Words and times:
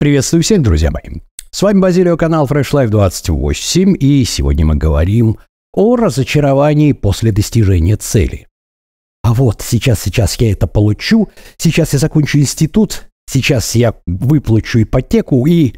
Приветствую 0.00 0.44
всех, 0.44 0.62
друзья 0.62 0.92
мои. 0.92 1.20
С 1.50 1.60
вами 1.60 1.80
Базилио, 1.80 2.16
канал 2.16 2.46
Fresh 2.46 2.70
Life 2.72 2.86
28, 2.86 3.96
и 3.98 4.24
сегодня 4.24 4.64
мы 4.64 4.76
говорим 4.76 5.38
о 5.72 5.96
разочаровании 5.96 6.92
после 6.92 7.32
достижения 7.32 7.96
цели. 7.96 8.46
А 9.24 9.34
вот 9.34 9.60
сейчас, 9.60 10.00
сейчас 10.00 10.36
я 10.36 10.52
это 10.52 10.68
получу, 10.68 11.30
сейчас 11.56 11.94
я 11.94 11.98
закончу 11.98 12.38
институт, 12.38 13.08
сейчас 13.28 13.74
я 13.74 14.00
выплачу 14.06 14.82
ипотеку 14.82 15.44
и... 15.48 15.74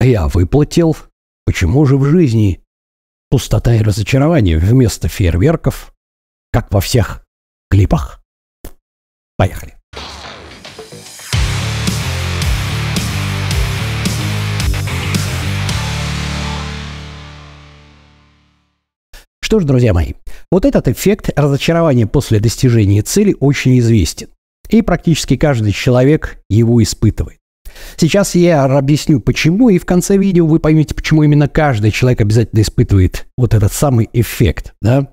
Я 0.00 0.28
выплатил. 0.28 0.94
Почему 1.46 1.86
же 1.86 1.96
в 1.96 2.04
жизни 2.04 2.62
пустота 3.30 3.74
и 3.74 3.82
разочарование 3.82 4.58
вместо 4.58 5.08
фейерверков, 5.08 5.94
как 6.52 6.70
во 6.74 6.82
всех 6.82 7.24
клипах? 7.70 8.22
Поехали. 9.38 9.79
Что 19.50 19.58
ж, 19.58 19.64
друзья 19.64 19.92
мои, 19.92 20.12
вот 20.52 20.64
этот 20.64 20.86
эффект 20.86 21.30
разочарования 21.34 22.06
после 22.06 22.38
достижения 22.38 23.02
цели 23.02 23.34
очень 23.40 23.80
известен. 23.80 24.28
И 24.68 24.80
практически 24.80 25.36
каждый 25.36 25.72
человек 25.72 26.38
его 26.48 26.80
испытывает. 26.80 27.38
Сейчас 27.96 28.36
я 28.36 28.62
объясню 28.62 29.18
почему, 29.18 29.68
и 29.68 29.80
в 29.80 29.86
конце 29.86 30.16
видео 30.18 30.46
вы 30.46 30.60
поймете, 30.60 30.94
почему 30.94 31.24
именно 31.24 31.48
каждый 31.48 31.90
человек 31.90 32.20
обязательно 32.20 32.60
испытывает 32.60 33.26
вот 33.36 33.52
этот 33.52 33.72
самый 33.72 34.08
эффект. 34.12 34.72
Да? 34.80 35.08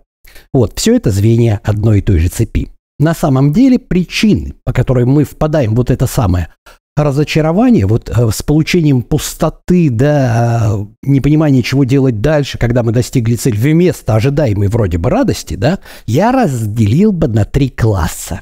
Вот, 0.54 0.78
все 0.78 0.96
это 0.96 1.10
звенья 1.10 1.60
одной 1.64 1.98
и 1.98 2.02
той 2.04 2.20
же 2.20 2.28
цепи. 2.28 2.70
На 3.00 3.16
самом 3.16 3.52
деле 3.52 3.80
причины, 3.80 4.54
по 4.64 4.72
которой 4.72 5.06
мы 5.06 5.24
впадаем 5.24 5.72
в 5.72 5.78
вот 5.78 5.90
это 5.90 6.06
самое 6.06 6.50
разочарование 6.98 7.86
вот 7.86 8.10
э, 8.10 8.30
с 8.32 8.42
получением 8.42 9.04
пустоты, 9.04 9.90
да, 9.90 10.72
э, 10.74 10.86
непонимания, 11.04 11.62
чего 11.62 11.84
делать 11.84 12.22
дальше, 12.22 12.58
когда 12.58 12.84
мы 12.84 12.92
достигли 12.92 13.36
цели, 13.36 13.56
вместо 13.56 14.16
ожидаемой 14.16 14.68
вроде 14.68 14.98
бы 14.98 15.10
радости, 15.10 15.54
да, 15.54 15.80
я 16.08 16.32
разделил 16.32 17.12
бы 17.12 17.28
на 17.28 17.46
три 17.46 17.70
класса. 17.70 18.42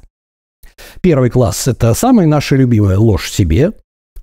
Первый 1.02 1.30
класс– 1.30 1.68
это 1.68 1.94
самая 1.94 2.28
наша 2.28 2.56
любимая 2.56 2.98
ложь 2.98 3.30
себе. 3.30 3.74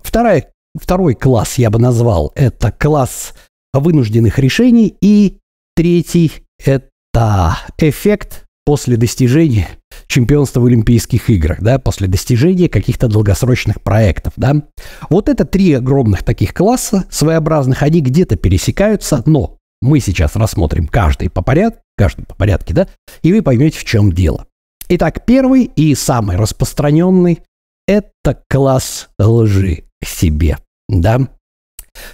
Вторая, 0.01 0.51
второй 0.75 1.13
класс 1.13 1.57
я 1.57 1.69
бы 1.69 1.79
назвал– 1.79 2.31
это 2.35 2.71
класс 2.71 3.33
вынужденных 3.73 4.39
решений. 4.39 4.95
И 5.01 5.37
третий– 5.75 6.31
это 6.63 7.57
эффект 7.77 8.42
после 8.65 8.97
достижения 8.97 9.69
чемпионства 10.07 10.61
в 10.61 10.65
Олимпийских 10.65 11.29
играх, 11.29 11.61
да, 11.61 11.79
после 11.79 12.07
достижения 12.07 12.69
каких-то 12.69 13.07
долгосрочных 13.07 13.81
проектов, 13.81 14.33
да. 14.37 14.63
Вот 15.09 15.29
это 15.29 15.45
три 15.45 15.73
огромных 15.73 16.23
таких 16.23 16.53
класса 16.53 17.05
своеобразных, 17.09 17.83
они 17.83 18.01
где-то 18.01 18.35
пересекаются, 18.35 19.23
но 19.25 19.57
мы 19.81 19.99
сейчас 19.99 20.35
рассмотрим 20.35 20.87
каждый 20.87 21.29
по 21.29 21.41
порядку, 21.41 21.81
каждый 21.97 22.25
по 22.25 22.35
порядке, 22.35 22.73
да, 22.73 22.87
и 23.21 23.33
вы 23.33 23.41
поймете, 23.41 23.79
в 23.79 23.83
чем 23.83 24.11
дело. 24.11 24.47
Итак, 24.89 25.25
первый 25.25 25.65
и 25.75 25.95
самый 25.95 26.37
распространенный– 26.37 27.39
это 27.87 28.43
класс 28.49 29.09
лжи 29.19 29.83
себе, 30.03 30.57
да. 30.87 31.27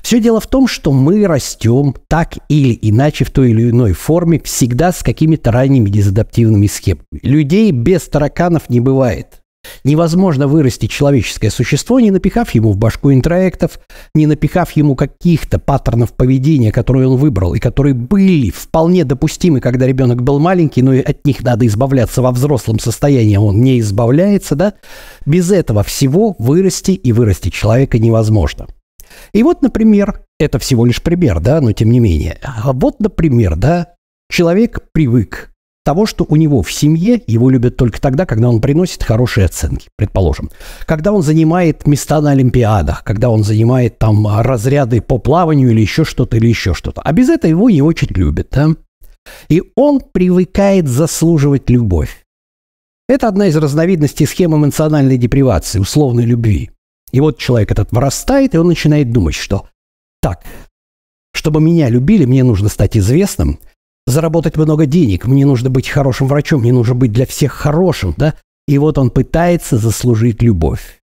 Все 0.02 0.20
дело 0.20 0.40
в 0.40 0.48
том, 0.48 0.68
что 0.68 0.92
мы 0.92 1.26
растем 1.28 1.96
так 2.08 2.36
или 2.48 2.78
иначе 2.82 3.26
в 3.26 3.32
той 3.32 3.52
или 3.52 3.70
иной 3.70 3.94
форме 3.94 4.40
всегда 4.44 4.92
с 4.92 5.04
какими-то 5.04 5.52
ранними 5.52 5.90
дезадаптивными 5.90 6.68
схемами. 6.68 7.06
Людей 7.22 7.72
без 7.72 8.08
тараканов 8.08 8.70
не 8.70 8.80
бывает. 8.80 9.42
Невозможно 9.84 10.48
вырастить 10.48 10.90
человеческое 10.90 11.50
существо, 11.50 12.00
не 12.00 12.12
напихав 12.12 12.52
ему 12.52 12.72
в 12.72 12.78
башку 12.78 13.12
интроектов, 13.12 13.80
не 14.16 14.26
напихав 14.26 14.72
ему 14.72 14.96
каких-то 14.96 15.60
паттернов 15.60 16.14
поведения, 16.14 16.72
которые 16.72 17.08
он 17.08 17.18
выбрал, 17.18 17.54
и 17.54 17.60
которые 17.60 17.94
были 17.94 18.52
вполне 18.52 19.04
допустимы, 19.04 19.60
когда 19.60 19.86
ребенок 19.86 20.24
был 20.24 20.40
маленький, 20.40 20.82
но 20.82 20.94
от 20.94 21.26
них 21.26 21.44
надо 21.44 21.68
избавляться 21.68 22.22
во 22.22 22.32
взрослом 22.32 22.80
состоянии, 22.80 23.36
а 23.36 23.42
он 23.42 23.62
не 23.62 23.80
избавляется, 23.80 24.56
да? 24.56 24.74
Без 25.26 25.52
этого 25.52 25.84
всего 25.84 26.36
вырасти 26.40 26.92
и 26.92 27.12
вырастить 27.12 27.54
человека 27.54 28.00
невозможно. 28.00 28.68
И 29.34 29.44
вот, 29.44 29.62
например, 29.62 30.24
это 30.40 30.60
всего 30.60 30.86
лишь 30.86 31.02
пример, 31.02 31.40
да, 31.40 31.62
но 31.62 31.72
тем 31.72 31.92
не 31.92 32.00
менее. 32.00 32.38
А 32.44 32.74
вот, 32.74 33.00
например, 33.00 33.56
да, 33.56 33.94
человек 34.30 34.80
привык 34.92 35.52
того, 35.84 36.06
что 36.06 36.26
у 36.28 36.36
него 36.36 36.62
в 36.62 36.72
семье 36.72 37.22
его 37.26 37.50
любят 37.50 37.76
только 37.76 38.00
тогда, 38.00 38.26
когда 38.26 38.50
он 38.50 38.62
приносит 38.62 39.04
хорошие 39.04 39.46
оценки, 39.46 39.90
предположим. 39.96 40.52
Когда 40.86 41.12
он 41.12 41.24
занимает 41.24 41.88
места 41.88 42.22
на 42.22 42.32
Олимпиадах, 42.32 43.04
когда 43.04 43.30
он 43.30 43.44
занимает 43.44 43.98
там 43.98 44.28
разряды 44.42 45.02
по 45.02 45.18
плаванию 45.18 45.72
или 45.72 45.82
еще 45.82 46.06
что-то, 46.06 46.38
или 46.38 46.48
еще 46.48 46.74
что-то. 46.74 47.02
А 47.02 47.12
без 47.12 47.30
этого 47.30 47.50
его 47.50 47.70
не 47.70 47.82
очень 47.82 48.10
любят, 48.10 48.50
да? 48.52 48.70
И 49.48 49.64
он 49.76 50.02
привыкает 50.02 50.88
заслуживать 50.88 51.70
любовь. 51.70 52.24
Это 53.08 53.28
одна 53.28 53.48
из 53.48 53.56
разновидностей 53.56 54.28
схемы 54.28 54.58
эмоциональной 54.58 55.18
депривации, 55.18 55.80
условной 55.80 56.26
любви. 56.26 56.70
И 57.12 57.20
вот 57.20 57.38
человек 57.38 57.72
этот 57.72 57.92
вырастает, 57.92 58.54
и 58.54 58.58
он 58.58 58.68
начинает 58.68 59.12
думать, 59.12 59.36
что 59.36 59.68
так, 60.22 60.44
чтобы 61.34 61.62
меня 61.62 61.90
любили, 61.90 62.26
мне 62.26 62.44
нужно 62.44 62.70
стать 62.70 62.98
известным, 62.98 63.60
заработать 64.06 64.58
много 64.58 64.86
денег, 64.86 65.26
мне 65.26 65.46
нужно 65.46 65.70
быть 65.70 65.88
хорошим 65.88 66.28
врачом, 66.28 66.62
мне 66.62 66.74
нужно 66.74 66.96
быть 66.96 67.12
для 67.12 67.26
всех 67.26 67.54
хорошим, 67.54 68.14
да? 68.18 68.34
И 68.68 68.78
вот 68.78 68.98
он 68.98 69.10
пытается 69.10 69.78
заслужить 69.78 70.42
любовь. 70.42 71.00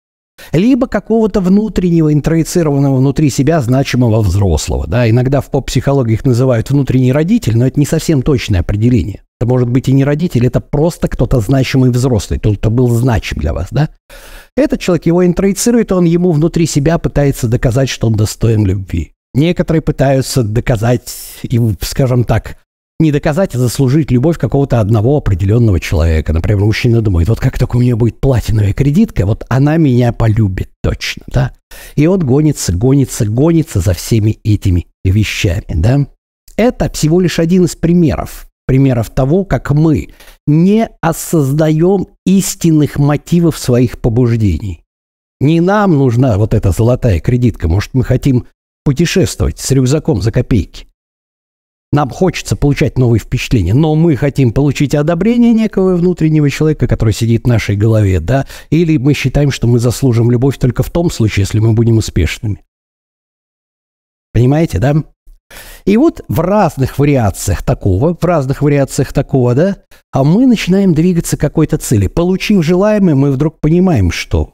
Либо 0.52 0.88
какого-то 0.88 1.40
внутреннего, 1.40 2.12
интроицированного 2.12 2.98
внутри 2.98 3.30
себя 3.30 3.62
значимого 3.62 4.22
взрослого. 4.22 4.88
Да? 4.88 5.08
Иногда 5.10 5.42
в 5.42 5.52
поп-психологии 5.52 6.14
их 6.14 6.26
называют 6.26 6.72
внутренний 6.72 7.12
родитель, 7.12 7.58
но 7.58 7.68
это 7.68 7.80
не 7.80 7.86
совсем 7.86 8.22
точное 8.22 8.62
определение. 8.62 9.24
Это 9.42 9.50
может 9.50 9.70
быть 9.70 9.90
и 9.90 9.92
не 9.92 10.04
родитель, 10.04 10.46
это 10.46 10.60
просто 10.62 11.08
кто-то 11.08 11.40
значимый 11.40 11.90
взрослый, 11.90 12.38
тот, 12.38 12.60
кто 12.60 12.70
был 12.70 12.90
значим 12.90 13.40
для 13.40 13.54
вас. 13.54 13.70
Да? 13.72 13.90
Этот 14.56 14.80
человек 14.80 15.08
его 15.08 15.26
интроицирует, 15.26 15.92
он 15.92 16.06
ему 16.06 16.32
внутри 16.32 16.68
себя 16.68 17.00
пытается 17.00 17.48
доказать, 17.48 17.90
что 17.90 18.06
он 18.06 18.14
достоин 18.14 18.68
любви. 18.68 19.14
Некоторые 19.34 19.82
пытаются 19.82 20.44
доказать, 20.44 21.12
скажем 21.82 22.24
так, 22.24 22.58
не 23.00 23.12
доказать, 23.12 23.56
а 23.56 23.58
заслужить 23.58 24.12
любовь 24.12 24.38
какого-то 24.38 24.80
одного 24.80 25.18
определенного 25.18 25.80
человека. 25.80 26.34
Например, 26.34 26.64
мужчина 26.64 27.02
думает, 27.02 27.28
вот 27.28 27.40
как 27.40 27.58
только 27.58 27.78
у 27.78 27.82
нее 27.82 27.96
будет 27.96 28.22
платиновая 28.22 28.74
кредитка, 28.74 29.26
вот 29.26 29.44
она 29.50 29.78
меня 29.78 30.14
полюбит 30.14 30.70
точно, 30.84 31.24
да. 31.26 31.54
И 31.96 32.06
он 32.06 32.20
гонится, 32.20 32.74
гонится, 32.74 33.26
гонится 33.26 33.80
за 33.80 33.94
всеми 33.96 34.38
этими 34.44 34.86
вещами, 35.04 35.66
да. 35.70 36.06
Это 36.58 36.92
всего 36.92 37.20
лишь 37.20 37.40
один 37.40 37.66
из 37.66 37.76
примеров. 37.76 38.46
Примеров 38.72 39.10
того, 39.10 39.44
как 39.44 39.72
мы 39.72 40.14
не 40.48 40.88
осознаем 41.02 42.08
истинных 42.26 42.98
мотивов 42.98 43.58
своих 43.58 44.00
побуждений. 44.00 44.86
Не 45.42 45.60
нам 45.60 45.98
нужна 45.98 46.38
вот 46.38 46.54
эта 46.54 46.72
золотая 46.72 47.20
кредитка. 47.20 47.68
Может, 47.68 47.94
мы 47.94 48.06
хотим 48.06 48.48
путешествовать 48.86 49.60
с 49.60 49.70
рюкзаком 49.72 50.22
за 50.22 50.32
копейки. 50.32 50.88
Нам 51.92 52.10
хочется 52.12 52.56
получать 52.56 52.98
новые 52.98 53.20
впечатления, 53.20 53.74
но 53.74 53.94
мы 53.94 54.16
хотим 54.16 54.54
получить 54.54 54.96
одобрение 54.96 55.52
некого 55.52 55.98
внутреннего 55.98 56.50
человека, 56.50 56.88
который 56.88 57.14
сидит 57.14 57.44
в 57.44 57.48
нашей 57.48 57.76
голове, 57.76 58.22
да? 58.22 58.48
Или 58.70 58.96
мы 58.96 59.14
считаем, 59.14 59.52
что 59.52 59.68
мы 59.68 59.80
заслужим 59.80 60.32
любовь 60.32 60.58
только 60.58 60.82
в 60.82 60.90
том 60.90 61.12
случае, 61.12 61.42
если 61.42 61.60
мы 61.60 61.74
будем 61.74 61.98
успешными. 61.98 62.64
Понимаете, 64.32 64.80
да? 64.80 65.04
И 65.86 65.98
вот 65.98 66.22
в 66.28 66.40
разных 66.40 67.00
вариациях 67.00 67.64
такого, 67.64 68.16
в 68.20 68.24
разных 68.24 68.62
вариациях 68.62 69.14
такого, 69.14 69.56
да, 69.56 69.78
а 70.12 70.24
мы 70.24 70.46
начинаем 70.46 70.94
двигаться 70.94 71.38
к 71.38 71.42
какой-то 71.42 71.78
цели. 71.78 72.08
Получив 72.08 72.64
желаемое, 72.64 73.16
мы 73.16 73.32
вдруг 73.32 73.60
понимаем, 73.60 74.12
что 74.12 74.54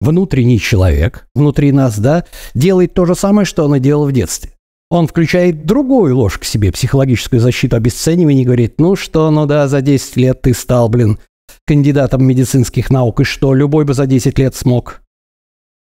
внутренний 0.00 0.58
человек, 0.58 1.26
внутри 1.34 1.72
нас, 1.72 1.98
да, 1.98 2.24
делает 2.54 2.94
то 2.94 3.04
же 3.04 3.14
самое, 3.14 3.44
что 3.44 3.64
он 3.64 3.76
и 3.76 3.80
делал 3.80 4.06
в 4.06 4.12
детстве. 4.12 4.52
Он 4.90 5.06
включает 5.06 5.66
другую 5.66 6.16
ложь 6.16 6.38
к 6.38 6.44
себе, 6.44 6.72
психологическую 6.72 7.40
защиту 7.40 7.76
обесценивания, 7.76 8.42
и 8.42 8.46
говорит, 8.46 8.74
ну 8.78 8.96
что, 8.96 9.30
ну 9.30 9.46
да, 9.46 9.68
за 9.68 9.82
10 9.82 10.16
лет 10.16 10.42
ты 10.42 10.52
стал, 10.52 10.88
блин, 10.88 11.18
кандидатом 11.64 12.24
медицинских 12.24 12.90
наук, 12.90 13.20
и 13.20 13.24
что, 13.24 13.54
любой 13.54 13.84
бы 13.84 13.94
за 13.94 14.06
10 14.06 14.36
лет 14.38 14.54
смог. 14.56 15.02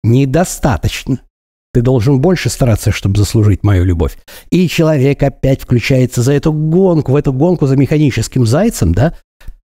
Недостаточно. 0.03 1.21
Ты 1.73 1.81
должен 1.81 2.19
больше 2.19 2.50
стараться, 2.50 2.91
чтобы 2.91 3.18
заслужить 3.18 3.63
мою 3.63 3.85
любовь. 3.85 4.18
И 4.50 4.68
человек 4.68 5.23
опять 5.23 5.62
включается 5.62 6.21
за 6.21 6.33
эту 6.33 6.51
гонку, 6.51 7.13
в 7.13 7.15
эту 7.15 7.31
гонку 7.31 7.65
за 7.65 7.77
механическим 7.77 8.45
зайцем, 8.45 8.94
да, 8.94 9.15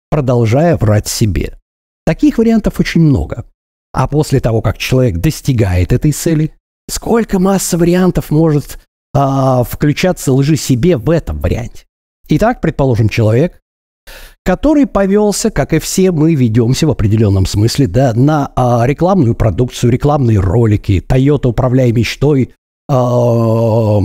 продолжая 0.10 0.78
врать 0.78 1.08
себе. 1.08 1.58
Таких 2.06 2.38
вариантов 2.38 2.80
очень 2.80 3.02
много. 3.02 3.46
А 3.92 4.08
после 4.08 4.40
того, 4.40 4.62
как 4.62 4.78
человек 4.78 5.18
достигает 5.18 5.92
этой 5.92 6.12
цели, 6.12 6.54
сколько 6.90 7.40
масса 7.40 7.78
вариантов 7.78 8.32
может 8.32 8.80
а, 9.14 9.64
включаться 9.64 10.32
лжи 10.32 10.56
себе 10.56 10.98
в 10.98 11.10
этом 11.10 11.40
варианте. 11.40 11.86
Итак, 12.30 12.62
предположим, 12.62 13.10
человек, 13.10 13.60
который 14.50 14.88
повелся, 14.88 15.52
как 15.52 15.74
и 15.74 15.80
все 15.80 16.12
мы 16.12 16.34
ведемся 16.34 16.88
в 16.88 16.90
определенном 16.90 17.46
смысле, 17.46 17.86
да, 17.86 18.14
на 18.16 18.52
а, 18.56 18.88
рекламную 18.88 19.36
продукцию, 19.36 19.92
рекламные 19.92 20.40
ролики, 20.40 21.06
Toyota 21.08 21.50
управляя 21.50 21.94
мечтой, 21.94 22.56
а, 22.90 24.00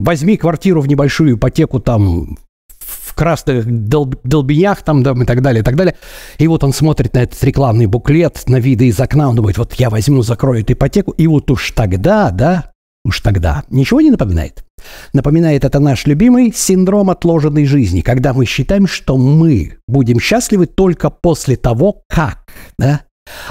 возьми 0.00 0.38
квартиру 0.38 0.80
в 0.80 0.88
небольшую 0.88 1.36
ипотеку 1.36 1.80
там 1.80 2.38
в 2.78 3.14
красных 3.14 3.66
долб, 3.66 4.16
долбинях 4.24 4.82
там, 4.82 5.02
да, 5.02 5.12
и 5.12 5.26
так 5.26 5.42
далее, 5.42 5.60
и 5.60 5.64
так 5.64 5.76
далее. 5.76 5.96
И 6.38 6.48
вот 6.48 6.64
он 6.64 6.72
смотрит 6.72 7.12
на 7.12 7.24
этот 7.24 7.44
рекламный 7.44 7.84
буклет, 7.84 8.44
на 8.46 8.58
виды 8.58 8.86
из 8.86 8.98
окна, 8.98 9.28
он 9.28 9.36
думает, 9.36 9.58
вот 9.58 9.74
я 9.74 9.90
возьму, 9.90 10.22
закрою 10.22 10.62
эту 10.62 10.72
ипотеку, 10.72 11.10
и 11.10 11.26
вот 11.26 11.50
уж 11.50 11.72
тогда, 11.72 12.30
да, 12.30 12.72
уж 13.04 13.20
тогда. 13.20 13.64
Ничего 13.68 14.00
не 14.00 14.12
напоминает? 14.12 14.64
Напоминает 15.12 15.64
это 15.64 15.80
наш 15.80 16.06
любимый 16.06 16.52
синдром 16.54 17.10
отложенной 17.10 17.64
жизни, 17.64 18.00
когда 18.00 18.32
мы 18.32 18.46
считаем, 18.46 18.86
что 18.86 19.16
мы 19.16 19.78
будем 19.86 20.20
счастливы 20.20 20.66
только 20.66 21.10
после 21.10 21.56
того, 21.56 22.02
как, 22.08 22.46
да? 22.78 23.02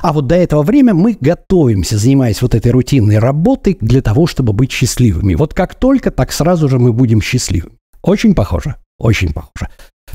А 0.02 0.14
вот 0.14 0.28
до 0.28 0.36
этого 0.36 0.62
время 0.62 0.94
мы 0.94 1.18
готовимся, 1.20 1.98
занимаясь 1.98 2.42
вот 2.42 2.54
этой 2.54 2.72
рутинной 2.72 3.18
работой 3.18 3.78
для 3.80 4.02
того, 4.02 4.28
чтобы 4.28 4.54
быть 4.54 4.72
счастливыми. 4.72 5.36
Вот 5.36 5.54
как 5.54 5.76
только, 5.76 6.12
так 6.12 6.32
сразу 6.32 6.70
же 6.70 6.78
мы 6.78 6.94
будем 6.94 7.22
счастливы. 7.22 7.72
Очень 8.04 8.36
похоже, 8.36 8.76
очень 9.00 9.34
похоже. 9.34 9.70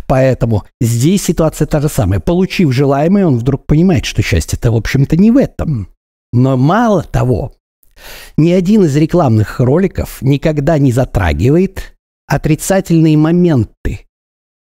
Поэтому 0.07 0.65
здесь 0.81 1.25
ситуация 1.25 1.67
та 1.67 1.81
же 1.81 1.89
самая. 1.89 2.21
Получив 2.21 2.73
желаемое, 2.73 3.27
он 3.27 3.39
вдруг 3.39 3.67
понимает, 3.67 4.05
что 4.05 4.23
счастье-то, 4.23 4.71
в 4.71 4.77
общем-то, 4.77 5.17
не 5.17 5.31
в 5.31 5.37
этом. 5.37 5.89
Но 6.33 6.57
мало 6.57 7.03
того, 7.03 7.53
ни 8.37 8.51
один 8.51 8.85
из 8.85 8.97
рекламных 8.97 9.61
роликов 9.61 10.19
никогда 10.23 10.79
не 10.79 10.93
затрагивает 10.93 11.95
отрицательные 12.27 13.17
моменты 13.17 14.01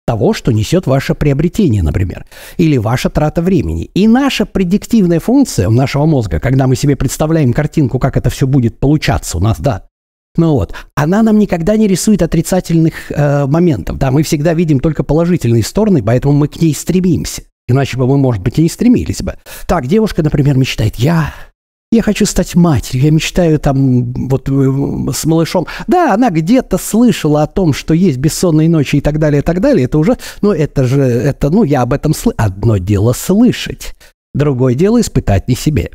того, 0.05 0.33
что 0.33 0.51
несет 0.51 0.85
ваше 0.85 1.15
приобретение, 1.15 1.81
например, 1.81 2.25
или 2.57 2.77
ваша 2.77 3.09
трата 3.09 3.41
времени. 3.41 3.85
И 3.93 4.07
наша 4.07 4.45
предиктивная 4.45 5.19
функция 5.19 5.69
нашего 5.69 6.05
мозга, 6.05 6.39
когда 6.39 6.67
мы 6.67 6.75
себе 6.75 6.95
представляем 6.95 7.53
картинку, 7.53 7.97
как 7.97 8.15
это 8.15 8.29
все 8.29 8.45
будет 8.45 8.79
получаться 8.79 9.37
у 9.37 9.41
нас, 9.41 9.59
да, 9.59 9.87
ну 10.37 10.53
вот, 10.53 10.75
она 10.95 11.23
нам 11.23 11.39
никогда 11.39 11.77
не 11.77 11.87
рисует 11.87 12.21
отрицательных 12.21 13.11
э, 13.11 13.45
моментов, 13.47 13.97
да, 13.97 14.11
мы 14.11 14.21
всегда 14.23 14.53
видим 14.53 14.79
только 14.79 15.03
положительные 15.03 15.63
стороны, 15.63 16.03
поэтому 16.03 16.33
мы 16.33 16.47
к 16.47 16.61
ней 16.61 16.73
стремимся. 16.73 17.43
Иначе 17.67 17.97
бы 17.97 18.05
мы, 18.05 18.17
может 18.17 18.43
быть, 18.43 18.59
и 18.59 18.61
не 18.61 18.69
стремились 18.69 19.23
бы. 19.23 19.37
Так, 19.67 19.87
девушка, 19.87 20.21
например, 20.21 20.55
мечтает, 20.55 20.97
я 20.97 21.33
я 21.91 22.01
хочу 22.01 22.25
стать 22.25 22.55
матерью, 22.55 23.05
я 23.05 23.11
мечтаю 23.11 23.59
там 23.59 24.13
вот 24.27 24.49
э, 24.49 25.11
с 25.13 25.25
малышом. 25.25 25.67
Да, 25.87 26.13
она 26.13 26.29
где-то 26.29 26.77
слышала 26.77 27.43
о 27.43 27.47
том, 27.47 27.73
что 27.73 27.93
есть 27.93 28.17
бессонные 28.17 28.69
ночи 28.69 28.97
и 28.97 29.01
так 29.01 29.19
далее, 29.19 29.41
и 29.41 29.43
так 29.43 29.61
далее. 29.61 29.85
Это 29.85 29.97
уже, 29.97 30.17
ну 30.41 30.51
это 30.51 30.83
же, 30.83 31.01
это, 31.01 31.49
ну 31.49 31.63
я 31.63 31.81
об 31.81 31.93
этом 31.93 32.13
слышу. 32.13 32.35
Одно 32.37 32.77
дело 32.77 33.13
слышать, 33.13 33.95
другое 34.33 34.75
дело 34.75 34.99
испытать 34.99 35.47
не 35.47 35.55
себе. 35.55 35.91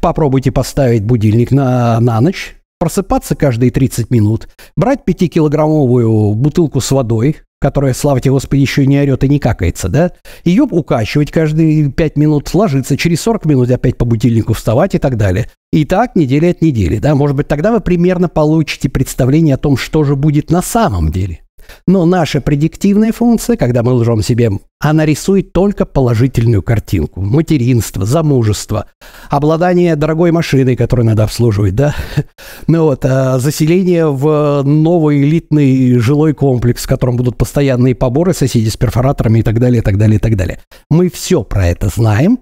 Попробуйте 0.00 0.52
поставить 0.52 1.04
будильник 1.04 1.50
на, 1.50 2.00
на 2.00 2.20
ночь, 2.20 2.56
просыпаться 2.78 3.34
каждые 3.34 3.70
30 3.70 4.10
минут, 4.10 4.48
брать 4.76 5.00
5-килограммовую 5.06 6.34
бутылку 6.34 6.80
с 6.80 6.90
водой, 6.90 7.36
которая, 7.60 7.94
слава 7.94 8.20
тебе, 8.20 8.32
Господи, 8.32 8.60
еще 8.60 8.86
не 8.86 8.98
орет 8.98 9.24
и 9.24 9.28
не 9.28 9.38
какается, 9.38 9.88
да? 9.88 10.12
Ее 10.44 10.64
укачивать 10.64 11.30
каждые 11.30 11.90
5 11.90 12.16
минут, 12.16 12.52
ложиться, 12.54 12.96
через 12.96 13.20
40 13.22 13.46
минут 13.46 13.70
опять 13.70 13.96
по 13.96 14.04
будильнику 14.04 14.52
вставать 14.52 14.94
и 14.94 14.98
так 14.98 15.16
далее. 15.16 15.50
И 15.72 15.84
так 15.84 16.16
неделя 16.16 16.50
от 16.50 16.62
недели, 16.62 16.98
да? 16.98 17.14
Может 17.14 17.36
быть, 17.36 17.48
тогда 17.48 17.72
вы 17.72 17.80
примерно 17.80 18.28
получите 18.28 18.88
представление 18.88 19.54
о 19.54 19.58
том, 19.58 19.76
что 19.76 20.04
же 20.04 20.16
будет 20.16 20.50
на 20.50 20.62
самом 20.62 21.10
деле. 21.10 21.40
Но 21.86 22.04
наша 22.04 22.40
предиктивная 22.40 23.12
функция, 23.12 23.56
когда 23.56 23.82
мы 23.82 23.92
лжем 23.92 24.22
себе, 24.22 24.50
она 24.78 25.06
рисует 25.06 25.52
только 25.52 25.86
положительную 25.86 26.62
картинку. 26.62 27.20
Материнство, 27.20 28.04
замужество, 28.04 28.86
обладание 29.30 29.96
дорогой 29.96 30.32
машиной, 30.32 30.76
которую 30.76 31.06
надо 31.06 31.24
обслуживать, 31.24 31.74
да? 31.74 31.94
Ну 32.66 32.84
вот, 32.84 33.04
а 33.04 33.38
заселение 33.38 34.10
в 34.10 34.62
новый 34.64 35.22
элитный 35.22 35.98
жилой 35.98 36.34
комплекс, 36.34 36.84
в 36.84 36.88
котором 36.88 37.16
будут 37.16 37.36
постоянные 37.36 37.94
поборы, 37.94 38.34
соседи 38.34 38.68
с 38.68 38.76
перфораторами 38.76 39.38
и 39.38 39.42
так 39.42 39.60
далее, 39.60 39.80
и 39.80 39.82
так 39.82 39.96
далее, 39.98 40.16
и 40.16 40.20
так 40.20 40.36
далее. 40.36 40.60
Мы 40.90 41.08
все 41.08 41.42
про 41.44 41.66
это 41.68 41.88
знаем, 41.88 42.40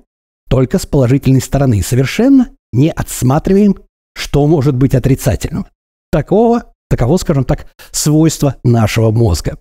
только 0.48 0.78
с 0.78 0.86
положительной 0.86 1.40
стороны. 1.40 1.82
Совершенно 1.82 2.50
не 2.72 2.90
отсматриваем, 2.90 3.76
что 4.14 4.46
может 4.46 4.74
быть 4.74 4.94
отрицательным. 4.94 5.66
Такого 6.10 6.73
Таково, 6.94 7.16
скажем 7.16 7.42
так, 7.42 7.66
свойство 7.90 8.54
нашего 8.62 9.10
мозга. 9.10 9.58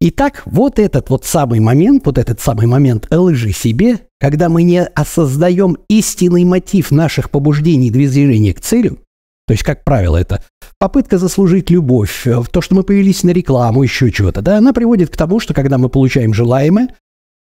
Итак, 0.00 0.42
вот 0.44 0.80
этот 0.80 1.08
вот 1.08 1.24
самый 1.24 1.60
момент, 1.60 2.04
вот 2.04 2.18
этот 2.18 2.40
самый 2.40 2.66
момент 2.66 3.06
лжи 3.14 3.52
себе, 3.52 4.00
когда 4.18 4.48
мы 4.48 4.64
не 4.64 4.82
осознаем 4.82 5.76
истинный 5.88 6.42
мотив 6.42 6.90
наших 6.90 7.30
побуждений 7.30 7.92
движения 7.92 8.52
к 8.52 8.60
целю, 8.60 8.98
то 9.46 9.52
есть, 9.52 9.62
как 9.62 9.84
правило, 9.84 10.16
это 10.16 10.42
попытка 10.80 11.16
заслужить 11.18 11.70
любовь, 11.70 12.24
то, 12.50 12.60
что 12.60 12.74
мы 12.74 12.82
появились 12.82 13.22
на 13.22 13.30
рекламу, 13.30 13.84
еще 13.84 14.10
чего-то, 14.10 14.42
да, 14.42 14.58
она 14.58 14.72
приводит 14.72 15.10
к 15.10 15.16
тому, 15.16 15.38
что 15.38 15.54
когда 15.54 15.78
мы 15.78 15.88
получаем 15.88 16.34
желаемое, 16.34 16.96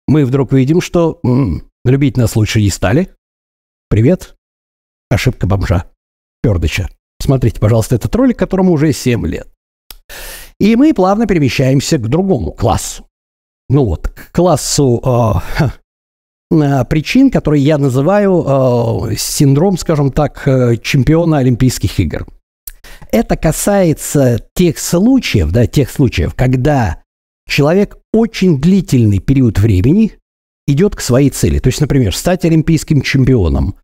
мы 0.07 0.25
вдруг 0.25 0.53
видим, 0.53 0.81
что 0.81 1.19
м-м, 1.23 1.69
любить 1.85 2.17
нас 2.17 2.35
лучше 2.35 2.61
не 2.61 2.71
стали. 2.71 3.09
Привет. 3.89 4.35
Ошибка 5.11 5.45
бомжа. 5.45 5.85
Пердыча. 6.41 6.89
Смотрите, 7.21 7.59
пожалуйста, 7.59 7.95
этот 7.95 8.15
ролик, 8.15 8.37
которому 8.37 8.71
уже 8.71 8.93
7 8.93 9.25
лет. 9.27 9.47
И 10.59 10.75
мы 10.75 10.93
плавно 10.93 11.27
перемещаемся 11.27 11.97
к 11.97 12.07
другому 12.07 12.51
классу. 12.51 13.05
Ну 13.69 13.85
вот, 13.85 14.07
к 14.07 14.31
классу 14.31 15.01
э, 15.59 15.65
э, 16.51 16.85
причин, 16.85 17.29
которые 17.29 17.63
я 17.63 17.77
называю 17.77 19.11
э, 19.11 19.15
синдром, 19.15 19.77
скажем 19.77 20.11
так, 20.11 20.47
э, 20.47 20.77
чемпиона 20.77 21.37
Олимпийских 21.37 21.99
игр. 21.99 22.25
Это 23.11 23.37
касается 23.37 24.39
тех 24.55 24.79
случаев, 24.79 25.51
да, 25.51 25.67
тех 25.67 25.89
случаев, 25.91 26.33
когда 26.35 27.03
человек 27.47 27.97
очень 28.11 28.59
длительный 28.59 29.19
период 29.19 29.59
времени 29.59 30.13
идет 30.67 30.95
к 30.95 31.01
своей 31.01 31.29
цели. 31.29 31.59
То 31.59 31.67
есть, 31.67 31.81
например, 31.81 32.15
стать 32.15 32.45
олимпийским 32.45 33.01
чемпионом, 33.01 33.75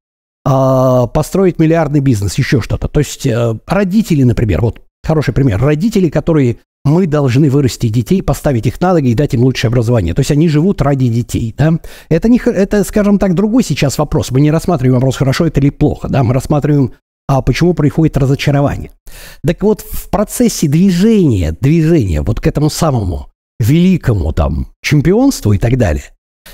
построить 0.46 1.58
миллиардный 1.58 2.02
бизнес, 2.02 2.36
еще 2.36 2.62
что-то. 2.62 2.88
То 2.88 3.00
есть 3.00 3.26
э, 3.26 3.56
родители, 3.66 4.22
например, 4.22 4.62
вот 4.62 4.82
хороший 5.04 5.34
пример, 5.34 5.60
родители, 5.60 6.10
которые 6.10 6.58
мы 6.86 7.08
должны 7.08 7.50
вырасти 7.50 7.90
детей, 7.90 8.22
поставить 8.22 8.68
их 8.68 8.80
на 8.80 8.94
ноги 8.94 9.10
и 9.10 9.16
дать 9.16 9.34
им 9.34 9.42
лучшее 9.42 9.70
образование. 9.70 10.14
То 10.14 10.20
есть 10.20 10.30
они 10.30 10.48
живут 10.48 10.84
ради 10.84 11.08
детей. 11.08 11.54
Да? 11.58 11.80
Это, 12.10 12.30
не, 12.30 12.40
это, 12.46 12.84
скажем 12.84 13.18
так, 13.18 13.34
другой 13.34 13.64
сейчас 13.64 13.98
вопрос. 13.98 14.30
Мы 14.30 14.40
не 14.40 14.52
рассматриваем 14.52 14.96
вопрос, 14.96 15.18
хорошо 15.18 15.48
это 15.48 15.60
или 15.60 15.72
плохо. 15.72 16.08
Да? 16.10 16.24
Мы 16.24 16.36
рассматриваем, 16.36 16.94
а 17.28 17.42
почему 17.42 17.74
происходит 17.74 18.18
разочарование. 18.18 18.92
Так 19.44 19.64
вот, 19.64 19.82
в 19.82 20.12
процессе 20.12 20.68
движения, 20.68 21.58
движения 21.60 22.22
вот 22.22 22.40
к 22.40 22.46
этому 22.46 22.70
самому 22.70 23.30
великому 23.60 24.32
там 24.32 24.68
чемпионству 24.84 25.54
и 25.54 25.58
так 25.58 25.78
далее, 25.78 26.04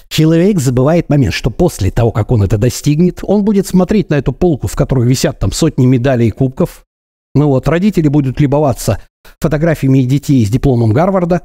Человек 0.07 0.60
забывает 0.60 1.10
момент, 1.10 1.33
что 1.33 1.50
после 1.50 1.91
того, 1.91 2.12
как 2.12 2.31
он 2.31 2.43
это 2.43 2.57
достигнет, 2.57 3.19
он 3.24 3.43
будет 3.43 3.67
смотреть 3.67 4.10
на 4.10 4.15
эту 4.15 4.33
полку, 4.33 4.67
в 4.67 4.75
которой 4.75 5.07
висят 5.07 5.39
там 5.39 5.51
сотни 5.51 5.86
медалей 5.86 6.27
и 6.27 6.31
кубков. 6.31 6.86
Ну 7.33 7.48
вот, 7.48 7.67
родители 7.67 8.07
будут 8.07 8.39
любоваться 8.39 9.01
фотографиями 9.39 10.01
детей 10.01 10.45
с 10.45 10.50
дипломом 10.50 10.91
Гарварда, 10.91 11.43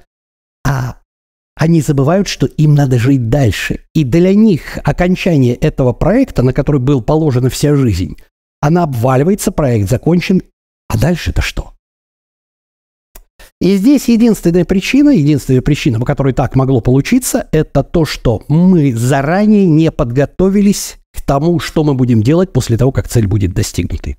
а 0.66 0.98
они 1.54 1.80
забывают, 1.80 2.28
что 2.28 2.46
им 2.46 2.74
надо 2.74 2.98
жить 2.98 3.28
дальше. 3.30 3.80
И 3.94 4.04
для 4.04 4.34
них 4.34 4.78
окончание 4.84 5.54
этого 5.54 5.92
проекта, 5.92 6.42
на 6.42 6.52
который 6.52 6.80
был 6.80 7.02
положена 7.02 7.50
вся 7.50 7.74
жизнь, 7.74 8.16
она 8.60 8.82
обваливается, 8.82 9.52
проект 9.52 9.88
закончен, 9.88 10.42
а 10.88 10.98
дальше-то 10.98 11.40
что? 11.40 11.75
И 13.60 13.76
здесь 13.76 14.08
единственная 14.08 14.66
причина, 14.66 15.10
единственная 15.10 15.62
причина, 15.62 15.98
по 15.98 16.04
которой 16.04 16.34
так 16.34 16.56
могло 16.56 16.80
получиться, 16.80 17.48
это 17.52 17.82
то, 17.82 18.04
что 18.04 18.42
мы 18.48 18.92
заранее 18.94 19.66
не 19.66 19.90
подготовились 19.90 20.96
к 21.14 21.22
тому, 21.22 21.58
что 21.58 21.82
мы 21.82 21.94
будем 21.94 22.22
делать 22.22 22.52
после 22.52 22.76
того, 22.76 22.92
как 22.92 23.08
цель 23.08 23.26
будет 23.26 23.54
достигнута. 23.54 24.10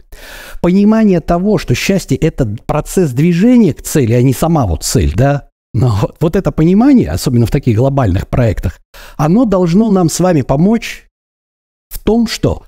Понимание 0.62 1.20
того, 1.22 1.60
что 1.60 1.76
счастье– 1.76 2.18
это 2.22 2.48
процесс 2.66 3.12
движения 3.12 3.76
к 3.76 3.84
цели, 3.84 4.14
а 4.14 4.22
не 4.24 4.34
сама 4.34 4.66
вот 4.66 4.84
цель, 4.84 5.14
да, 5.16 5.50
но 5.76 6.12
вот 6.20 6.36
это 6.36 6.52
понимание, 6.52 7.12
особенно 7.12 7.46
в 7.46 7.52
таких 7.52 7.78
глобальных 7.78 8.28
проектах, 8.28 8.80
оно 9.16 9.46
должно 9.46 9.92
нам 9.92 10.10
с 10.10 10.20
вами 10.20 10.42
помочь 10.42 11.06
в 11.90 12.00
том, 12.00 12.26
что 12.26 12.64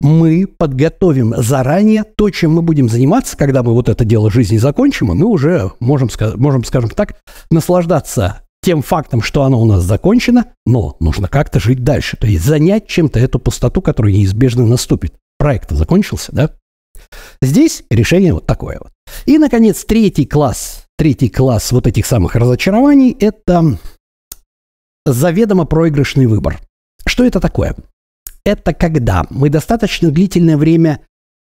мы 0.00 0.46
подготовим 0.46 1.34
заранее 1.36 2.04
то, 2.04 2.30
чем 2.30 2.52
мы 2.52 2.62
будем 2.62 2.88
заниматься, 2.88 3.36
когда 3.36 3.62
мы 3.62 3.72
вот 3.72 3.88
это 3.88 4.04
дело 4.04 4.30
жизни 4.30 4.56
закончим, 4.56 5.12
и 5.12 5.14
мы 5.14 5.26
уже 5.26 5.72
можем, 5.78 6.08
можем, 6.36 6.64
скажем 6.64 6.90
так, 6.90 7.16
наслаждаться 7.50 8.42
тем 8.62 8.82
фактом, 8.82 9.22
что 9.22 9.42
оно 9.42 9.60
у 9.60 9.64
нас 9.64 9.82
закончено, 9.82 10.46
но 10.66 10.96
нужно 11.00 11.28
как-то 11.28 11.60
жить 11.60 11.82
дальше. 11.82 12.16
То 12.16 12.26
есть 12.26 12.44
занять 12.44 12.86
чем-то 12.86 13.18
эту 13.18 13.38
пустоту, 13.38 13.82
которая 13.82 14.12
неизбежно 14.12 14.66
наступит. 14.66 15.14
Проект 15.38 15.70
закончился, 15.70 16.32
да? 16.32 16.50
Здесь 17.40 17.84
решение 17.90 18.34
вот 18.34 18.46
такое 18.46 18.78
вот. 18.78 18.92
И, 19.24 19.38
наконец, 19.38 19.84
третий 19.84 20.26
класс, 20.26 20.84
третий 20.98 21.30
класс 21.30 21.72
вот 21.72 21.86
этих 21.86 22.04
самых 22.06 22.36
разочарований– 22.36 23.16
это 23.20 23.78
заведомо 25.06 25.64
проигрышный 25.64 26.26
выбор. 26.26 26.60
Что 27.06 27.24
это 27.24 27.40
такое? 27.40 27.74
Это 28.44 28.72
когда 28.72 29.24
мы 29.30 29.50
достаточно 29.50 30.10
длительное 30.10 30.56
время 30.56 31.00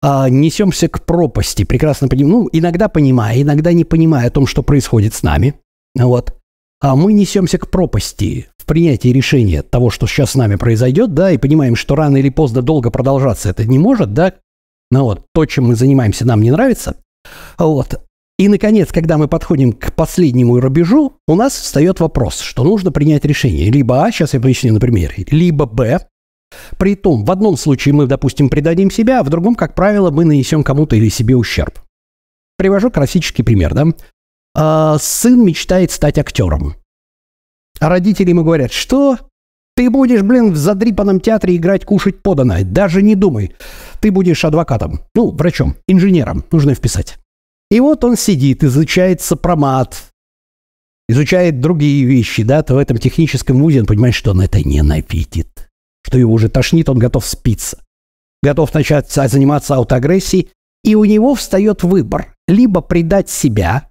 а, 0.03 0.29
несемся 0.29 0.89
к 0.89 1.05
пропасти, 1.05 1.65
прекрасно 1.65 2.09
понимая, 2.09 2.33
ну, 2.33 2.49
иногда 2.53 2.89
понимая, 2.89 3.41
иногда 3.41 3.73
не 3.73 3.85
понимая 3.85 4.29
о 4.29 4.31
том, 4.31 4.47
что 4.47 4.63
происходит 4.63 5.15
с 5.15 5.23
нами. 5.23 5.55
Вот. 5.97 6.35
А 6.81 6.97
мы 6.97 7.13
несемся 7.13 7.59
к 7.59 7.71
пропасти 7.71 8.49
в 8.59 8.67
принятии 8.67 9.09
решения 9.09 9.63
того, 9.63 9.91
что 9.91 10.07
сейчас 10.07 10.33
с 10.33 10.35
нами 10.35 10.57
произойдет, 10.57 11.15
да, 11.15 11.31
и 11.31 11.39
понимаем, 11.39 11.77
что 11.77 11.95
рано 11.95 12.17
или 12.17 12.29
поздно 12.29 12.63
долго 12.63 12.91
продолжаться 12.91 13.51
это 13.51 13.65
не 13.65 13.79
может, 13.79 14.13
да, 14.13 14.35
ну 14.91 15.05
вот, 15.05 15.25
то, 15.33 15.47
чем 15.47 15.69
мы 15.69 15.77
занимаемся, 15.77 16.27
нам 16.27 16.43
не 16.43 16.51
нравится. 16.51 16.97
Вот. 17.57 18.01
И, 18.39 18.49
наконец, 18.49 18.91
когда 18.91 19.19
мы 19.19 19.29
подходим 19.29 19.73
к 19.73 19.95
последнему 19.95 20.59
рубежу, 20.59 21.15
у 21.29 21.35
нас 21.35 21.55
встает 21.55 22.01
вопрос, 22.01 22.41
что 22.41 22.65
нужно 22.65 22.91
принять 22.91 23.25
решение. 23.25 23.71
Либо 23.71 24.05
А, 24.05 24.11
сейчас 24.11 24.35
я 24.35 24.41
поясню 24.41 24.73
на 24.73 24.81
примере, 24.81 25.25
либо 25.31 25.67
Б. 25.67 26.09
При 26.79 26.95
том, 26.95 27.25
в 27.25 27.31
одном 27.31 27.57
случае 27.57 27.95
мы, 27.95 28.07
допустим, 28.07 28.49
предадим 28.49 28.91
себя, 28.91 29.21
а 29.21 29.23
в 29.23 29.31
другом, 29.31 29.55
как 29.55 29.75
правило, 29.75 30.11
мы 30.11 30.25
нанесем 30.25 30.63
кому-то 30.63 30.97
или 30.97 31.09
себе 31.09 31.37
ущерб. 31.37 31.81
Привожу 32.57 32.91
классический 32.91 33.43
пример, 33.43 33.75
да. 33.75 33.87
А, 34.55 34.99
сын 34.99 35.45
мечтает 35.45 35.91
стать 35.91 36.19
актером. 36.19 36.75
А 37.81 37.89
родители 37.89 38.31
ему 38.31 38.45
говорят, 38.45 38.73
что 38.73 39.19
ты 39.75 39.91
будешь, 39.91 40.23
блин, 40.23 40.53
в 40.53 40.57
задрипанном 40.57 41.21
театре 41.21 41.57
играть, 41.57 41.85
кушать 41.85 42.23
подано. 42.23 42.57
Даже 42.63 43.03
не 43.03 43.15
думай. 43.15 43.55
Ты 44.01 44.11
будешь 44.11 44.45
адвокатом. 44.45 45.01
Ну, 45.15 45.31
врачом, 45.31 45.77
инженером. 45.89 46.45
Нужно 46.51 46.75
вписать. 46.75 47.19
И 47.71 47.81
вот 47.81 48.05
он 48.05 48.17
сидит, 48.17 48.63
изучает 48.63 49.23
сопромат, 49.23 50.13
изучает 51.09 51.61
другие 51.61 52.05
вещи, 52.05 52.43
да, 52.43 52.63
то 52.63 52.75
в 52.75 52.79
этом 52.79 52.99
техническом 52.99 53.63
вузе 53.63 53.81
он 53.81 53.87
понимает, 53.87 54.15
что 54.15 54.33
он 54.33 54.43
это 54.43 54.61
ненавидит, 54.61 55.49
что 56.13 56.19
его 56.19 56.35
уже 56.35 56.51
тошнит, 56.51 56.91
он 56.91 56.99
готов 56.99 57.25
спиться, 57.25 57.79
готов 58.43 58.75
начать 58.75 59.11
заниматься 59.11 59.77
аутоагрессией, 59.77 60.51
и 60.85 60.95
у 60.95 61.07
него 61.07 61.35
встает 61.35 61.85
выбор– 61.85 62.35
либо 62.49 62.83
предать 62.83 63.31
себя 63.31 63.89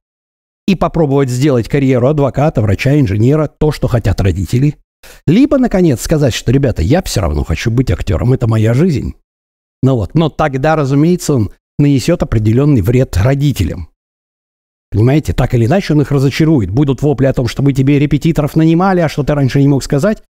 и 0.67 0.75
попробовать 0.75 1.29
сделать 1.29 1.67
карьеру 1.67 2.09
адвоката, 2.09 2.61
врача, 2.61 2.99
инженера, 2.99 3.47
то, 3.47 3.71
что 3.71 3.87
хотят 3.87 4.21
родители, 4.21 4.75
либо, 5.25 5.57
наконец, 5.57 6.01
сказать, 6.01 6.35
что, 6.35 6.51
ребята, 6.51 6.83
я 6.83 7.01
все 7.01 7.21
равно 7.21 7.43
хочу 7.43 7.71
быть 7.71 7.89
актером, 7.89 8.33
это 8.33 8.47
моя 8.47 8.75
жизнь. 8.75 9.15
Ну 9.81 9.95
вот, 9.95 10.13
но 10.13 10.29
тогда, 10.29 10.75
разумеется, 10.75 11.33
он 11.33 11.51
нанесет 11.79 12.21
определенный 12.21 12.81
вред 12.81 13.17
родителям. 13.17 13.91
Понимаете, 14.91 15.31
так 15.31 15.53
или 15.55 15.65
иначе 15.65 15.93
он 15.93 16.01
их 16.01 16.11
разочарует. 16.11 16.69
Будут 16.69 17.01
вопли 17.01 17.25
о 17.25 17.33
том, 17.33 17.47
что 17.47 17.63
мы 17.63 17.71
тебе 17.71 17.97
репетиторов 17.97 18.57
нанимали, 18.57 18.99
а 18.99 19.07
что 19.07 19.23
ты 19.23 19.33
раньше 19.33 19.61
не 19.61 19.69
мог 19.69 19.83
сказать. 19.83 20.21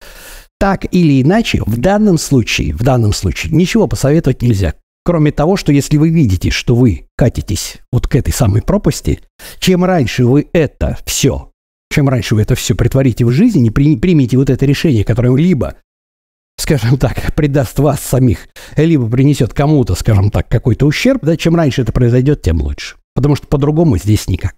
Так 0.62 0.86
или 0.92 1.24
иначе, 1.24 1.64
в 1.66 1.80
данном 1.80 2.20
случае, 2.20 2.76
в 2.76 2.84
данном 2.84 3.14
случае 3.14 3.52
ничего 3.52 3.88
посоветовать 3.88 4.44
нельзя. 4.44 4.76
Кроме 5.04 5.32
того, 5.32 5.58
что 5.58 5.72
если 5.72 5.98
вы 5.98 6.10
видите, 6.10 6.52
что 6.52 6.76
вы 6.76 7.08
катитесь 7.18 7.78
вот 7.92 8.08
к 8.08 8.16
этой 8.16 8.32
самой 8.32 8.62
пропасти, 8.62 9.22
чем 9.58 9.84
раньше 9.84 10.24
вы 10.24 10.48
это 10.54 11.00
все, 11.04 11.50
чем 11.92 12.10
раньше 12.10 12.36
вы 12.36 12.44
это 12.44 12.54
все 12.54 12.76
притворите 12.76 13.26
в 13.26 13.32
жизнь 13.32 13.66
и 13.66 13.72
примите 13.72 14.38
вот 14.38 14.52
это 14.52 14.64
решение, 14.68 15.04
которое 15.04 15.36
либо 15.36 15.78
скажем 16.58 17.00
так, 17.00 17.34
предаст 17.34 17.80
вас 17.80 18.00
самих, 18.00 18.48
либо 18.78 19.10
принесет 19.10 19.56
кому-то, 19.56 19.96
скажем 19.96 20.30
так, 20.30 20.48
какой-то 20.48 20.86
ущерб, 20.86 21.24
да, 21.24 21.38
чем 21.38 21.56
раньше 21.56 21.82
это 21.82 21.92
произойдет, 21.92 22.44
тем 22.44 22.62
лучше. 22.62 22.98
Потому 23.16 23.36
что 23.36 23.48
по-другому 23.48 23.98
здесь 23.98 24.28
никак. 24.28 24.54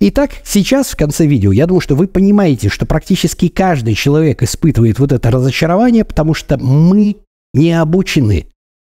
Итак, 0.00 0.30
сейчас 0.44 0.88
в 0.88 0.96
конце 0.96 1.26
видео 1.26 1.52
я 1.52 1.66
думаю, 1.66 1.80
что 1.80 1.94
вы 1.94 2.06
понимаете, 2.06 2.68
что 2.68 2.86
практически 2.86 3.48
каждый 3.48 3.94
человек 3.94 4.42
испытывает 4.42 4.98
вот 4.98 5.12
это 5.12 5.30
разочарование, 5.30 6.04
потому 6.04 6.34
что 6.34 6.58
мы 6.58 7.16
не 7.54 7.72
обучены 7.72 8.46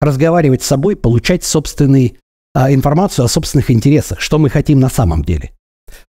разговаривать 0.01 0.63
с 0.63 0.67
собой, 0.67 0.97
получать 0.97 1.45
собственную 1.45 2.13
а, 2.55 2.73
информацию 2.73 3.25
о 3.25 3.29
собственных 3.29 3.71
интересах, 3.71 4.21
что 4.21 4.39
мы 4.39 4.51
хотим 4.51 4.81
на 4.81 4.89
самом 4.89 5.25
деле. 5.25 5.53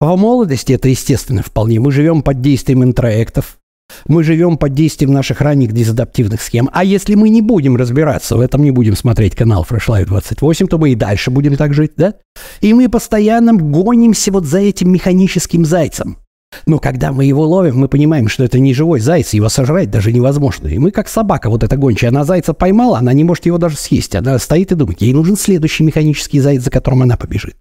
В 0.00 0.16
молодости 0.16 0.72
это 0.72 0.88
естественно 0.88 1.42
вполне. 1.42 1.80
Мы 1.80 1.92
живем 1.92 2.22
под 2.22 2.40
действием 2.40 2.84
интроектов, 2.84 3.58
мы 4.06 4.22
живем 4.22 4.56
под 4.56 4.72
действием 4.72 5.12
наших 5.12 5.40
ранних 5.40 5.72
дезадаптивных 5.72 6.40
схем. 6.40 6.68
А 6.72 6.84
если 6.84 7.14
мы 7.14 7.28
не 7.28 7.42
будем 7.42 7.76
разбираться 7.76 8.36
в 8.36 8.40
этом, 8.40 8.62
не 8.62 8.70
будем 8.70 8.96
смотреть 8.96 9.34
канал 9.34 9.66
Fresh 9.68 9.88
Life 9.88 10.06
28, 10.06 10.68
то 10.68 10.78
мы 10.78 10.90
и 10.90 10.94
дальше 10.94 11.30
будем 11.30 11.56
так 11.56 11.74
жить, 11.74 11.92
да? 11.96 12.14
И 12.60 12.72
мы 12.74 12.88
постоянно 12.88 13.52
гонимся 13.52 14.32
вот 14.32 14.44
за 14.44 14.58
этим 14.58 14.90
механическим 14.90 15.64
зайцем. 15.64 16.18
Но 16.64 16.78
когда 16.78 17.12
мы 17.12 17.24
его 17.24 17.46
ловим, 17.46 17.78
мы 17.78 17.88
понимаем, 17.88 18.28
что 18.28 18.44
это 18.44 18.58
не 18.58 18.72
живой 18.72 19.00
заяц, 19.00 19.34
его 19.34 19.48
сожрать 19.48 19.90
даже 19.90 20.12
невозможно. 20.12 20.68
И 20.68 20.78
мы 20.78 20.90
как 20.90 21.08
собака, 21.08 21.50
вот 21.50 21.62
эта 21.62 21.76
гончая, 21.76 22.10
она 22.10 22.24
зайца 22.24 22.54
поймала, 22.54 22.98
она 22.98 23.12
не 23.12 23.24
может 23.24 23.46
его 23.46 23.58
даже 23.58 23.76
съесть. 23.76 24.14
Она 24.14 24.38
стоит 24.38 24.72
и 24.72 24.74
думает, 24.74 25.02
ей 25.02 25.12
нужен 25.12 25.36
следующий 25.36 25.84
механический 25.84 26.40
заяц, 26.40 26.62
за 26.62 26.70
которым 26.70 27.02
она 27.02 27.16
побежит. 27.16 27.56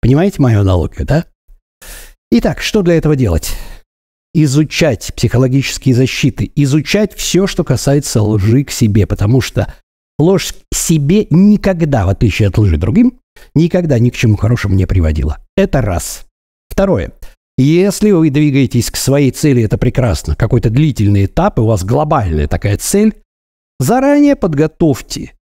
Понимаете 0.00 0.42
мою 0.42 0.60
аналогию, 0.60 1.06
да? 1.06 1.26
Итак, 2.30 2.60
что 2.60 2.82
для 2.82 2.96
этого 2.96 3.14
делать? 3.14 3.54
Изучать 4.34 5.12
психологические 5.16 5.94
защиты, 5.94 6.50
изучать 6.56 7.14
все, 7.14 7.46
что 7.46 7.64
касается 7.64 8.22
лжи 8.22 8.64
к 8.64 8.70
себе, 8.70 9.06
потому 9.06 9.40
что 9.40 9.72
ложь 10.18 10.52
к 10.52 10.74
себе 10.74 11.26
никогда, 11.30 12.04
в 12.04 12.10
отличие 12.10 12.48
от 12.48 12.58
лжи 12.58 12.76
другим, 12.76 13.20
никогда 13.54 13.98
ни 13.98 14.10
к 14.10 14.16
чему 14.16 14.36
хорошему 14.36 14.74
не 14.74 14.86
приводила. 14.86 15.38
Это 15.56 15.80
раз. 15.80 16.26
Второе. 16.68 17.12
Если 17.56 18.10
вы 18.10 18.30
двигаетесь 18.30 18.90
к 18.90 18.96
своей 18.96 19.30
цели, 19.30 19.62
это 19.62 19.78
прекрасно, 19.78 20.34
какой-то 20.34 20.70
длительный 20.70 21.26
этап, 21.26 21.58
и 21.58 21.62
у 21.62 21.66
вас 21.66 21.84
глобальная 21.84 22.48
такая 22.48 22.76
цель, 22.76 23.14
заранее 23.78 24.34
подготовьте 24.34 25.32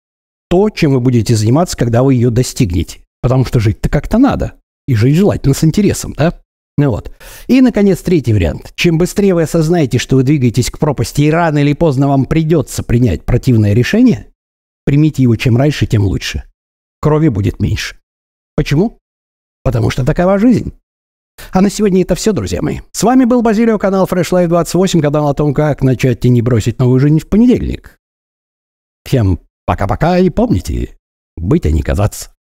то, 0.51 0.69
чем 0.69 0.93
вы 0.93 1.01
будете 1.01 1.35
заниматься, 1.35 1.79
когда 1.79 2.03
вы 2.03 2.13
ее 2.13 2.29
достигнете. 2.29 3.01
Потому 3.23 3.47
что 3.47 3.61
жить-то 3.61 3.89
как-то 3.89 4.19
надо. 4.19 4.55
И 4.87 4.95
жить 4.95 5.17
желательно 5.17 5.55
с 5.55 5.65
интересом, 5.65 6.13
да? 6.13 6.42
Ну 6.83 6.91
вот. 6.91 7.13
И, 7.47 7.61
наконец, 7.61 8.01
третий 8.01 8.33
вариант. 8.33 8.73
Чем 8.75 8.99
быстрее 8.99 9.35
вы 9.35 9.43
осознаете, 9.43 9.99
что 9.99 10.17
вы 10.17 10.25
двигаетесь 10.25 10.69
к 10.69 10.81
пропасти, 10.81 11.23
и 11.23 11.31
рано 11.31 11.59
или 11.59 11.75
поздно 11.75 12.09
вам 12.09 12.25
придется 12.25 12.83
принять 12.83 13.25
противное 13.25 13.73
решение, 13.73 14.33
примите 14.85 15.23
его 15.23 15.37
чем 15.37 15.57
раньше, 15.57 15.87
тем 15.87 16.03
лучше. 16.03 16.43
Крови 17.01 17.29
будет 17.29 17.61
меньше. 17.61 17.99
Почему? 18.57 18.99
Потому 19.63 19.91
что 19.91 20.05
такова 20.05 20.41
жизнь. 20.41 20.73
А 21.53 21.61
на 21.61 21.71
сегодня 21.71 22.03
это 22.03 22.17
все, 22.17 22.33
друзья 22.33 22.61
мои. 22.63 22.81
С 22.91 23.05
вами 23.05 23.27
был 23.27 23.43
Базилио, 23.43 23.79
канал 23.79 24.07
Fresh 24.11 24.33
Life 24.33 24.49
28, 24.49 25.01
канал 25.01 25.29
о 25.29 25.35
том, 25.35 25.55
как 25.55 25.83
начать 25.83 26.25
и 26.25 26.31
не 26.31 26.43
бросить 26.43 26.81
новую 26.81 26.99
жизнь 26.99 27.21
в 27.21 27.29
понедельник. 27.29 27.97
Всем 29.05 29.39
пока-пока 29.67 30.19
и 30.19 30.31
помните, 30.31 30.97
быть, 31.37 31.65
а 31.65 31.71
не 31.71 31.83
казаться. 31.83 32.35